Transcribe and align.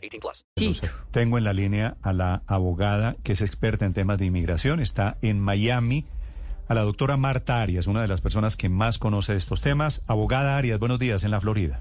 18 0.00 0.44
plus. 0.54 0.80
Tengo 1.10 1.38
en 1.38 1.44
la 1.44 1.52
línea 1.52 1.96
a 2.02 2.12
la 2.12 2.42
abogada 2.46 3.16
que 3.22 3.32
es 3.32 3.42
experta 3.42 3.86
en 3.86 3.94
temas 3.94 4.18
de 4.18 4.26
inmigración. 4.26 4.80
Está 4.80 5.18
en 5.22 5.40
Miami. 5.40 6.04
A 6.68 6.74
la 6.74 6.82
doctora 6.82 7.16
Marta 7.16 7.60
Arias, 7.60 7.88
una 7.88 8.00
de 8.00 8.06
las 8.06 8.20
personas 8.20 8.56
que 8.56 8.68
más 8.68 8.98
conoce 8.98 9.34
estos 9.34 9.60
temas. 9.60 10.04
Abogada 10.06 10.56
Arias, 10.56 10.78
buenos 10.78 11.00
días 11.00 11.24
en 11.24 11.32
la 11.32 11.40
Florida. 11.40 11.80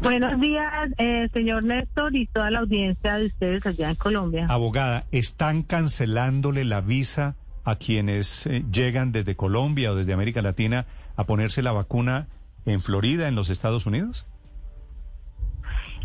Buenos 0.00 0.40
días, 0.40 0.90
eh, 0.98 1.28
señor 1.32 1.64
Néstor 1.64 2.14
y 2.14 2.26
toda 2.26 2.50
la 2.50 2.60
audiencia 2.60 3.18
de 3.18 3.26
ustedes 3.26 3.66
allá 3.66 3.90
en 3.90 3.96
Colombia. 3.96 4.46
Abogada, 4.48 5.06
¿están 5.12 5.62
cancelándole 5.62 6.64
la 6.64 6.80
visa 6.80 7.36
a 7.64 7.76
quienes 7.76 8.46
eh, 8.46 8.64
llegan 8.72 9.12
desde 9.12 9.36
Colombia 9.36 9.92
o 9.92 9.94
desde 9.94 10.12
América 10.12 10.42
Latina 10.42 10.86
a 11.16 11.24
ponerse 11.24 11.62
la 11.62 11.72
vacuna 11.72 12.28
en 12.64 12.80
Florida, 12.80 13.28
en 13.28 13.34
los 13.34 13.50
Estados 13.50 13.86
Unidos? 13.86 14.26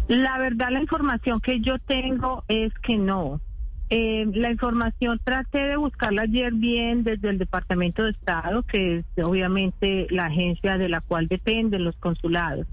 La 0.07 0.38
verdad, 0.38 0.70
la 0.71 0.81
información 0.81 1.41
que 1.41 1.59
yo 1.59 1.79
tengo 1.79 2.43
es 2.47 2.73
que 2.79 2.97
no. 2.97 3.41
Eh, 3.89 4.25
la 4.33 4.52
información 4.52 5.19
traté 5.23 5.59
de 5.59 5.77
buscarla 5.77 6.23
ayer 6.23 6.53
bien 6.53 7.03
desde 7.03 7.30
el 7.30 7.38
Departamento 7.38 8.03
de 8.03 8.11
Estado, 8.11 8.64
que 8.64 8.97
es 8.97 9.05
obviamente 9.23 10.08
la 10.09 10.25
agencia 10.25 10.77
de 10.77 10.89
la 10.89 11.02
cual 11.02 11.27
dependen 11.27 11.83
los 11.83 11.95
consulados. 11.97 12.67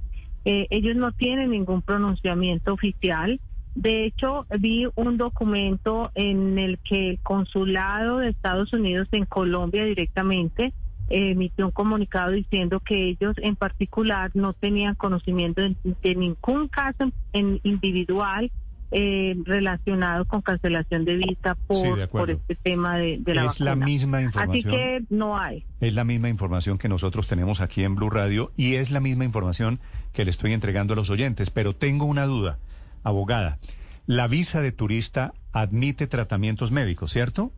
Eh, 0.44 0.66
ellos 0.70 0.96
no 0.96 1.12
tienen 1.12 1.50
ningún 1.50 1.82
pronunciamiento 1.82 2.72
oficial. 2.72 3.40
De 3.74 4.04
hecho, 4.04 4.46
vi 4.60 4.86
un 4.94 5.16
documento 5.16 6.12
en 6.14 6.58
el 6.58 6.78
que 6.78 7.10
el 7.10 7.18
consulado 7.20 8.18
de 8.18 8.28
Estados 8.28 8.72
Unidos 8.72 9.08
en 9.10 9.24
Colombia 9.24 9.84
directamente 9.84 10.72
emitió 11.08 11.66
un 11.66 11.72
comunicado 11.72 12.32
diciendo 12.32 12.80
que 12.80 13.10
ellos 13.10 13.36
en 13.38 13.56
particular 13.56 14.30
no 14.34 14.52
tenían 14.52 14.94
conocimiento 14.94 15.62
de, 15.62 16.14
ningún 16.14 16.68
caso 16.68 17.10
en 17.32 17.60
individual 17.62 18.50
eh, 18.90 19.34
relacionado 19.44 20.24
con 20.24 20.40
cancelación 20.40 21.04
de 21.04 21.16
visa 21.16 21.56
por, 21.66 22.08
por 22.08 22.30
este 22.30 22.54
tema 22.54 22.96
de, 22.96 23.20
la 23.26 23.46
Es 23.46 23.58
la 23.58 23.74
misma 23.74 24.22
información. 24.22 24.72
Así 24.72 24.78
que 24.78 25.04
no 25.10 25.36
hay. 25.36 25.64
Es 25.80 25.94
la 25.94 26.04
misma 26.04 26.28
información 26.28 26.78
que 26.78 26.88
nosotros 26.88 27.26
tenemos 27.26 27.60
aquí 27.60 27.82
en 27.82 27.96
Blue 27.96 28.10
Radio 28.10 28.52
y 28.56 28.74
es 28.74 28.90
la 28.90 29.00
misma 29.00 29.24
información 29.24 29.80
que 30.12 30.24
le 30.24 30.30
estoy 30.30 30.52
entregando 30.52 30.92
a 30.92 30.96
los 30.96 31.10
oyentes. 31.10 31.50
Pero 31.50 31.74
tengo 31.74 32.04
una 32.04 32.24
duda, 32.24 32.58
abogada. 33.02 33.58
La 34.06 34.28
visa 34.28 34.60
de 34.60 34.70
turista 34.70 35.34
admite 35.52 36.06
tratamientos 36.06 36.70
médicos, 36.70 37.10
¿cierto? 37.10 37.52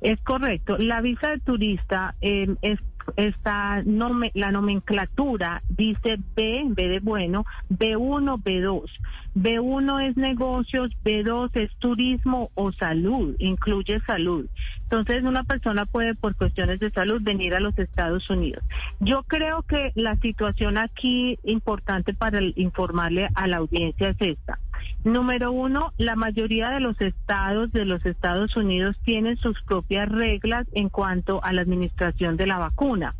Es 0.00 0.20
correcto. 0.22 0.78
La 0.78 1.00
visa 1.00 1.30
de 1.30 1.40
turista 1.40 2.14
eh, 2.20 2.54
es 2.62 2.78
esta 3.16 3.82
la 4.34 4.52
nomenclatura 4.52 5.62
dice 5.68 6.18
B, 6.34 6.64
B 6.68 6.88
de 6.88 7.00
bueno, 7.00 7.44
B1, 7.70 8.42
B2. 8.42 8.84
B1 9.34 10.08
es 10.08 10.16
negocios, 10.16 10.90
B2 11.04 11.50
es 11.54 11.70
turismo 11.78 12.50
o 12.54 12.72
salud, 12.72 13.36
incluye 13.38 14.00
salud. 14.06 14.46
Entonces 14.82 15.22
una 15.22 15.44
persona 15.44 15.86
puede 15.86 16.14
por 16.14 16.34
cuestiones 16.34 16.80
de 16.80 16.90
salud 16.90 17.22
venir 17.22 17.54
a 17.54 17.60
los 17.60 17.78
Estados 17.78 18.28
Unidos. 18.28 18.64
Yo 18.98 19.22
creo 19.24 19.62
que 19.62 19.92
la 19.94 20.16
situación 20.16 20.78
aquí 20.78 21.38
importante 21.44 22.14
para 22.14 22.40
informarle 22.56 23.28
a 23.34 23.46
la 23.46 23.58
audiencia 23.58 24.10
es 24.10 24.16
esta. 24.20 24.58
Número 25.04 25.52
uno, 25.52 25.92
la 25.96 26.14
mayoría 26.14 26.70
de 26.70 26.80
los 26.80 27.00
estados 27.00 27.72
de 27.72 27.84
los 27.84 28.04
Estados 28.04 28.56
Unidos 28.56 28.96
tienen 29.04 29.36
sus 29.36 29.60
propias 29.62 30.08
reglas 30.08 30.66
en 30.72 30.88
cuanto 30.88 31.42
a 31.42 31.52
la 31.52 31.62
administración 31.62 32.36
de 32.36 32.46
la 32.46 32.58
vacuna. 32.58 33.14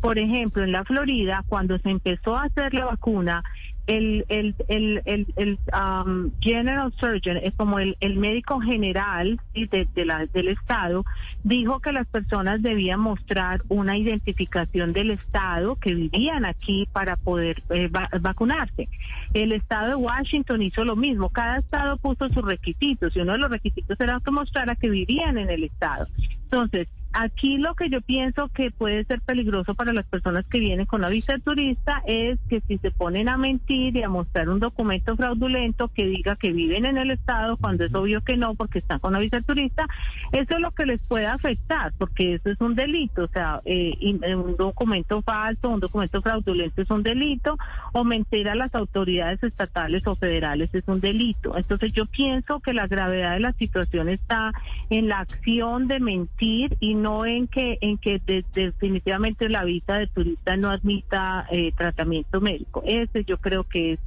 Por 0.00 0.18
ejemplo, 0.18 0.62
en 0.62 0.72
la 0.72 0.84
Florida, 0.84 1.44
cuando 1.48 1.78
se 1.78 1.90
empezó 1.90 2.36
a 2.36 2.44
hacer 2.44 2.74
la 2.74 2.86
vacuna, 2.86 3.42
el, 3.86 4.24
el, 4.28 4.54
el, 4.68 5.26
el, 5.36 5.58
um, 5.72 6.30
General 6.40 6.92
Surgeon, 6.98 7.36
es 7.38 7.54
como 7.54 7.78
el, 7.78 7.96
el 8.00 8.16
médico 8.16 8.60
general 8.60 9.40
de, 9.54 10.04
la, 10.04 10.26
del 10.26 10.48
Estado, 10.48 11.04
dijo 11.44 11.80
que 11.80 11.92
las 11.92 12.06
personas 12.08 12.62
debían 12.62 13.00
mostrar 13.00 13.62
una 13.68 13.96
identificación 13.96 14.92
del 14.92 15.12
Estado 15.12 15.76
que 15.76 15.94
vivían 15.94 16.44
aquí 16.44 16.88
para 16.92 17.16
poder 17.16 17.62
eh, 17.70 17.88
vacunarse. 18.20 18.88
El 19.34 19.52
Estado 19.52 19.88
de 19.88 19.96
Washington 19.96 20.62
hizo 20.62 20.84
lo 20.84 20.96
mismo. 20.96 21.28
Cada 21.30 21.58
Estado 21.58 21.96
puso 21.96 22.28
sus 22.30 22.44
requisitos 22.44 23.16
y 23.16 23.20
uno 23.20 23.32
de 23.32 23.38
los 23.38 23.50
requisitos 23.50 23.98
era 24.00 24.20
que 24.24 24.30
mostrara 24.30 24.74
que 24.74 24.90
vivían 24.90 25.38
en 25.38 25.50
el 25.50 25.64
Estado. 25.64 26.06
Entonces, 26.44 26.88
Aquí 27.18 27.56
lo 27.56 27.74
que 27.74 27.88
yo 27.88 28.02
pienso 28.02 28.48
que 28.48 28.70
puede 28.70 29.04
ser 29.04 29.22
peligroso 29.22 29.74
para 29.74 29.94
las 29.94 30.04
personas 30.04 30.44
que 30.44 30.58
vienen 30.58 30.84
con 30.84 31.00
la 31.00 31.08
visa 31.08 31.32
de 31.32 31.40
turista 31.40 32.02
es 32.06 32.38
que 32.50 32.60
si 32.68 32.76
se 32.76 32.90
ponen 32.90 33.30
a 33.30 33.38
mentir 33.38 33.96
y 33.96 34.02
a 34.02 34.10
mostrar 34.10 34.50
un 34.50 34.60
documento 34.60 35.16
fraudulento 35.16 35.88
que 35.88 36.04
diga 36.04 36.36
que 36.36 36.52
viven 36.52 36.84
en 36.84 36.98
el 36.98 37.10
estado 37.10 37.56
cuando 37.56 37.84
es 37.84 37.94
obvio 37.94 38.22
que 38.22 38.36
no 38.36 38.54
porque 38.54 38.80
están 38.80 38.98
con 38.98 39.14
la 39.14 39.18
visa 39.18 39.38
de 39.38 39.44
turista, 39.44 39.86
eso 40.32 40.54
es 40.56 40.60
lo 40.60 40.72
que 40.72 40.84
les 40.84 41.00
puede 41.06 41.24
afectar 41.24 41.94
porque 41.96 42.34
eso 42.34 42.50
es 42.50 42.60
un 42.60 42.74
delito, 42.74 43.24
o 43.24 43.28
sea, 43.28 43.62
eh, 43.64 43.94
eh, 43.98 44.34
un 44.34 44.54
documento 44.54 45.22
falso, 45.22 45.70
un 45.70 45.80
documento 45.80 46.20
fraudulento 46.20 46.82
es 46.82 46.90
un 46.90 47.02
delito 47.02 47.56
o 47.92 48.04
mentir 48.04 48.50
a 48.50 48.54
las 48.54 48.74
autoridades 48.74 49.42
estatales 49.42 50.06
o 50.06 50.16
federales 50.16 50.68
es 50.74 50.84
un 50.86 51.00
delito. 51.00 51.56
Entonces 51.56 51.94
yo 51.94 52.04
pienso 52.04 52.60
que 52.60 52.74
la 52.74 52.86
gravedad 52.86 53.32
de 53.32 53.40
la 53.40 53.52
situación 53.54 54.10
está 54.10 54.52
en 54.90 55.08
la 55.08 55.20
acción 55.20 55.88
de 55.88 55.98
mentir 55.98 56.76
y 56.80 56.94
no 57.06 57.24
en 57.24 57.46
que 57.46 57.78
en 57.82 57.98
que 57.98 58.20
definitivamente 58.52 59.48
la 59.48 59.62
visa 59.62 59.96
de 59.96 60.08
turista 60.08 60.56
no 60.56 60.70
admita 60.70 61.46
eh, 61.52 61.70
tratamiento 61.70 62.40
médico. 62.40 62.82
Ese 62.84 63.22
yo 63.24 63.38
creo 63.38 63.62
que 63.62 63.92
es 63.92 64.00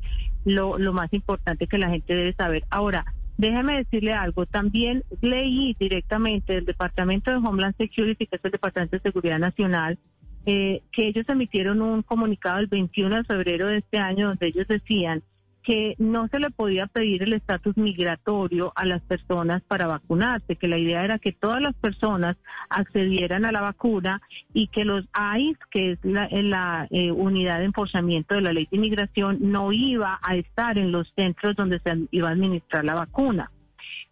lo, 0.44 0.78
más 0.92 1.14
importante 1.14 1.68
que 1.68 1.78
la 1.78 1.90
gente 1.90 2.14
debe 2.14 2.34
saber. 2.34 2.66
Ahora, 2.70 3.06
déjeme 3.38 3.78
decirle 3.78 4.12
algo, 4.12 4.46
también 4.46 5.06
leí 5.22 5.78
directamente 5.80 6.52
del 6.56 6.66
Departamento 6.66 7.32
de 7.32 7.38
Homeland 7.38 7.78
Security, 7.78 8.28
que 8.28 8.36
es 8.36 8.44
el 8.44 8.52
Departamento 8.52 8.98
de 8.98 9.02
Seguridad 9.02 9.40
Nacional, 9.40 9.98
eh, 10.46 10.82
que 10.92 11.08
ellos 11.08 11.24
emitieron 11.30 11.82
un 11.82 12.02
comunicado 12.02 12.60
el 12.60 12.68
21 12.68 13.16
de 13.16 13.24
febrero 13.24 13.68
de 13.68 13.78
este 13.78 13.98
año 13.98 14.28
donde 14.28 14.48
ellos 14.48 14.68
decían 14.68 15.24
que 15.64 15.96
no 15.98 16.28
se 16.30 16.40
le 16.40 16.50
podía 16.52 16.88
pedir 16.88 17.24
el 17.24 17.34
estatus 17.34 17.78
migratorio 17.78 18.72
a 18.76 18.86
las 18.86 19.02
personas 19.02 19.62
para 19.64 19.88
vacunarse, 19.88 20.56
que 20.56 20.68
la 20.68 20.78
idea 20.78 21.04
era 21.04 21.20
que 21.20 21.32
todas 21.32 21.62
las 21.62 21.76
personas 21.76 22.38
accedieran 22.70 23.46
a 23.46 23.52
la 23.52 23.62
vacuna 23.62 24.22
y 24.54 24.68
que 24.68 24.86
los 24.86 25.06
AIS, 25.14 25.58
que 25.70 25.92
es 25.92 26.00
la, 26.04 26.88
eh, 26.92 27.12
unidad 27.12 27.60
de 27.60 27.66
enforzamiento 27.66 28.36
de 28.36 28.42
la 28.42 28.54
ley 28.54 28.68
de 28.72 28.78
inmigración, 28.78 29.38
no 29.42 29.72
iba 29.72 30.20
a 30.22 30.36
estar 30.36 30.78
en 30.78 30.92
los 30.92 31.12
centros 31.16 31.56
donde 31.56 31.80
se 31.80 32.08
iba 32.12 32.30
a 32.30 32.32
administrar 32.32 32.86
la 32.86 32.96
vacuna. 32.96 33.52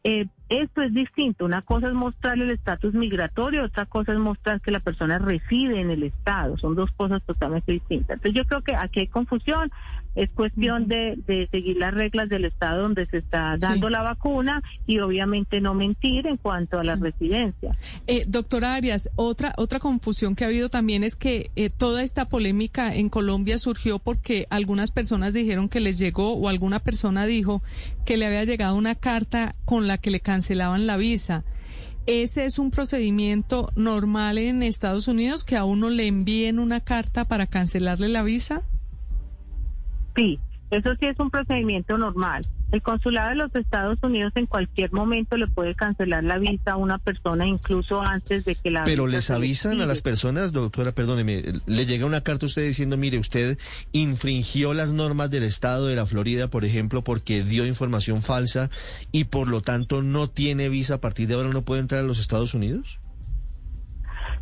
Eh, 0.04 0.28
esto 0.50 0.82
es 0.82 0.94
distinto. 0.94 1.46
Una 1.46 1.62
cosa 1.62 1.88
es 1.88 1.94
mostrar 1.94 2.38
el 2.40 2.52
estatus 2.52 2.94
migratorio, 2.94 3.66
otra 3.66 3.86
cosa 3.86 4.14
es 4.14 4.20
mostrar 4.20 4.62
que 4.62 4.72
la 4.72 4.80
persona 4.80 5.18
reside 5.18 5.82
en 5.82 5.92
el 5.92 6.04
Estado. 6.04 6.58
Son 6.58 6.76
dos 6.76 6.90
cosas 6.92 7.22
totalmente 7.24 7.74
distintas. 7.74 8.16
Entonces 8.16 8.34
yo 8.34 8.46
creo 8.46 8.62
que 8.62 8.76
aquí 8.76 9.02
hay 9.02 9.08
confusión. 9.08 9.72
Es 10.16 10.32
cuestión 10.32 10.88
de, 10.88 11.48
seguir 11.52 11.78
las 11.78 11.94
reglas 11.94 12.28
del 12.28 12.46
Estado 12.46 12.82
donde 12.82 13.06
se 13.06 13.18
está 13.18 13.56
dando 13.60 13.88
la 13.88 14.02
vacuna 14.02 14.64
y 14.88 14.98
obviamente 15.00 15.62
no 15.62 15.76
mentir 15.76 16.26
en 16.26 16.38
cuanto 16.38 16.80
a 16.80 16.84
la 16.84 16.96
residencia. 16.96 17.78
Eh, 18.08 18.26
doctora 18.28 18.74
Arias, 18.74 19.12
otra, 19.16 19.54
otra 19.58 19.80
confusión 19.80 20.36
que 20.36 20.44
ha 20.44 20.48
habido 20.48 20.70
también 20.70 21.04
es 21.04 21.16
que 21.16 21.52
eh, 21.56 21.70
toda 21.70 22.02
esta 22.02 22.30
polémica 22.30 22.96
en 22.96 23.10
Colombia 23.10 23.60
surgió 23.60 24.00
porque 24.00 24.48
algunas 24.50 24.90
personas 24.90 25.34
dijeron 25.34 25.70
que 25.70 25.82
les 25.82 26.00
llegó 26.00 26.34
o 26.34 26.50
alguna 26.50 26.80
persona 26.80 27.28
dijo 27.28 27.62
que 28.04 28.18
le 28.18 28.26
había 28.26 28.44
llegado 28.44 28.76
una 28.76 28.96
carta 28.96 29.56
con 29.66 29.86
la 29.86 30.00
que 30.00 30.10
le 30.10 30.20
cancelaban 30.38 30.86
la 30.86 30.98
visa. 30.98 31.44
¿Ese 32.06 32.46
es 32.46 32.60
un 32.60 32.70
procedimiento 32.70 33.72
normal 33.76 34.38
en 34.38 34.62
Estados 34.62 35.08
Unidos 35.08 35.44
que 35.44 35.58
a 35.58 35.66
uno 35.66 35.90
le 35.90 36.06
envíen 36.06 36.60
una 36.60 36.80
carta 36.80 37.26
para 37.26 37.48
cancelarle 37.48 38.08
la 38.08 38.22
visa? 38.22 38.62
Sí, 40.16 40.40
eso 40.70 40.94
sí 41.00 41.08
es 41.08 41.20
un 41.20 41.32
procedimiento 41.32 41.98
normal. 41.98 42.46
El 42.72 42.82
consulado 42.82 43.30
de 43.30 43.36
los 43.36 43.56
Estados 43.56 43.98
Unidos 44.04 44.34
en 44.36 44.46
cualquier 44.46 44.92
momento 44.92 45.38
le 45.38 45.48
puede 45.48 45.74
cancelar 45.74 46.24
la 46.26 46.38
visa 46.38 46.72
a 46.72 46.76
una 46.76 46.98
persona 46.98 47.48
incluso 47.48 48.02
antes 48.02 48.44
de 48.44 48.56
que 48.56 48.72
la 48.72 48.84
Pero 48.84 49.06
visa 49.06 49.16
les 49.16 49.24
se 49.24 49.34
avisan 49.34 49.82
a 49.82 49.86
las 49.86 50.02
personas, 50.02 50.52
doctora, 50.52 50.92
perdóneme, 50.92 51.44
le 51.66 51.86
llega 51.86 52.06
una 52.06 52.22
carta 52.22 52.46
a 52.46 52.48
usted 52.48 52.66
diciendo, 52.66 52.98
mire, 52.98 53.20
usted 53.20 53.58
infringió 53.94 54.74
las 54.74 54.92
normas 54.92 55.32
del 55.32 55.44
estado 55.44 55.88
de 55.88 55.96
la 55.96 56.06
Florida, 56.06 56.50
por 56.50 56.66
ejemplo, 56.66 57.06
porque 57.06 57.42
dio 57.42 57.66
información 57.66 58.22
falsa 58.22 58.70
y 59.14 59.26
por 59.26 59.48
lo 59.48 59.62
tanto 59.62 60.04
no 60.04 60.28
tiene 60.28 60.68
visa 60.68 60.96
a 60.96 61.02
partir 61.02 61.30
de 61.30 61.36
ahora, 61.36 61.50
no 61.50 61.62
puede 61.62 61.80
entrar 61.80 62.02
a 62.02 62.08
los 62.08 62.20
Estados 62.20 62.54
Unidos. 62.54 63.00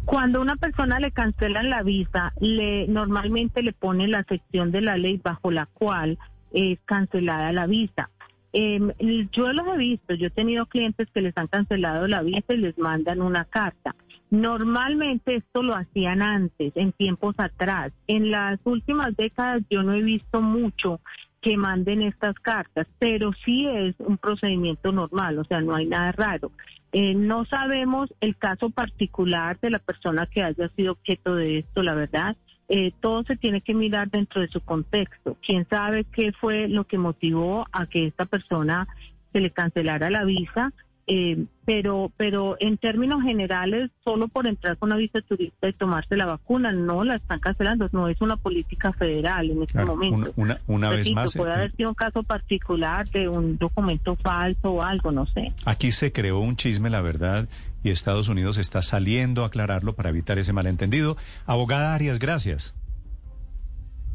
Cuando 0.05 0.39
a 0.39 0.41
una 0.41 0.55
persona 0.55 0.99
le 0.99 1.11
cancelan 1.11 1.69
la 1.69 1.83
visa, 1.83 2.33
le 2.39 2.87
normalmente 2.87 3.61
le 3.61 3.73
pone 3.73 4.07
la 4.07 4.23
sección 4.23 4.71
de 4.71 4.81
la 4.81 4.97
ley 4.97 5.19
bajo 5.23 5.51
la 5.51 5.67
cual 5.67 6.17
es 6.53 6.79
cancelada 6.85 7.51
la 7.51 7.67
visa. 7.67 8.09
Em, 8.57 8.93
yo 9.33 9.51
los 9.51 9.67
he 9.67 9.77
visto, 9.77 10.13
yo 10.13 10.27
he 10.27 10.29
tenido 10.29 10.65
clientes 10.65 11.09
que 11.13 11.19
les 11.19 11.37
han 11.37 11.47
cancelado 11.47 12.07
la 12.07 12.21
visa 12.21 12.53
y 12.53 12.57
les 12.57 12.77
mandan 12.77 13.21
una 13.21 13.43
carta. 13.43 13.93
Normalmente 14.31 15.35
esto 15.35 15.61
lo 15.61 15.75
hacían 15.75 16.21
antes, 16.21 16.71
en 16.75 16.93
tiempos 16.93 17.35
atrás. 17.37 17.91
En 18.07 18.31
las 18.31 18.57
últimas 18.63 19.13
décadas 19.17 19.61
yo 19.69 19.83
no 19.83 19.93
he 19.93 20.01
visto 20.01 20.41
mucho 20.41 21.01
que 21.41 21.57
manden 21.57 22.01
estas 22.01 22.35
cartas, 22.39 22.87
pero 22.97 23.33
sí 23.43 23.67
es 23.67 23.93
un 23.99 24.17
procedimiento 24.17 24.93
normal, 24.93 25.37
o 25.37 25.43
sea, 25.43 25.59
no 25.59 25.75
hay 25.75 25.87
nada 25.87 26.13
raro. 26.13 26.53
Eh, 26.93 27.13
no 27.13 27.43
sabemos 27.43 28.13
el 28.21 28.37
caso 28.37 28.69
particular 28.69 29.59
de 29.59 29.69
la 29.69 29.79
persona 29.79 30.27
que 30.27 30.41
haya 30.41 30.69
sido 30.77 30.93
objeto 30.93 31.35
de 31.35 31.59
esto, 31.59 31.83
la 31.83 31.93
verdad. 31.93 32.37
Eh, 32.67 32.91
todo 32.99 33.23
se 33.23 33.35
tiene 33.35 33.61
que 33.61 33.73
mirar 33.73 34.09
dentro 34.09 34.41
de 34.41 34.47
su 34.47 34.59
contexto. 34.61 35.37
¿Quién 35.45 35.67
sabe 35.69 36.03
qué 36.05 36.31
fue 36.31 36.67
lo 36.67 36.85
que 36.85 36.97
motivó 36.97 37.67
a 37.71 37.85
que 37.85 38.07
esta 38.07 38.25
persona 38.25 38.87
se 39.33 39.39
le 39.39 39.51
cancelara 39.51 40.09
la 40.09 40.23
visa? 40.23 40.73
Eh, 41.07 41.45
pero, 41.65 42.11
pero 42.17 42.57
en 42.59 42.77
términos 42.77 43.21
generales, 43.21 43.91
solo 44.03 44.27
por 44.27 44.47
entrar 44.47 44.75
con 44.77 44.89
una 44.89 44.97
visa 44.97 45.21
turista 45.21 45.67
y 45.69 45.73
tomarse 45.73 46.17
la 46.17 46.25
vacuna, 46.25 46.71
no 46.71 47.03
la 47.03 47.17
están 47.17 47.39
cancelando. 47.39 47.87
No 47.91 48.07
es 48.07 48.19
una 48.21 48.37
política 48.37 48.91
federal 48.93 49.51
en 49.51 49.61
este 49.61 49.73
Claro, 49.73 49.89
momento. 49.95 50.33
una, 50.35 50.59
una, 50.65 50.87
una 50.89 50.89
vez 50.89 51.11
más, 51.11 51.35
puede 51.35 51.51
eh, 51.51 51.55
haber 51.55 51.71
sido 51.75 51.89
un 51.89 51.95
caso 51.95 52.23
particular 52.23 53.07
de 53.09 53.29
un 53.29 53.59
documento 53.59 54.15
falso 54.15 54.71
o 54.71 54.81
algo, 54.81 55.11
no 55.11 55.27
sé. 55.27 55.53
aquí 55.65 55.91
se 55.91 56.11
creó 56.11 56.39
un 56.39 56.55
chisme, 56.55 56.89
la 56.89 57.01
verdad, 57.01 57.47
y 57.85 57.91
Estados 57.91 58.29
Unidos 58.29 58.57
está 58.57 58.81
saliendo 58.81 59.43
a 59.43 59.47
aclararlo 59.47 59.95
para 59.95 60.09
evitar 60.09 60.39
ese 60.39 60.53
malentendido. 60.53 61.17
Abogada 61.45 61.93
Arias, 61.93 62.17
gracias. 62.17 62.73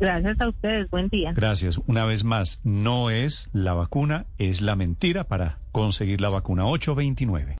Gracias 0.00 0.40
a 0.40 0.48
ustedes. 0.48 0.90
Buen 0.90 1.08
día. 1.08 1.32
Gracias. 1.34 1.78
Una 1.86 2.04
vez 2.04 2.24
más, 2.24 2.60
no 2.64 3.10
es 3.10 3.48
la 3.52 3.74
vacuna, 3.74 4.26
es 4.38 4.60
la 4.60 4.74
mentira 4.74 5.24
para 5.24 5.58
conseguir 5.70 6.20
la 6.20 6.30
vacuna 6.30 6.64
829. 6.66 7.59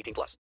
18 0.01 0.13
plus. 0.13 0.37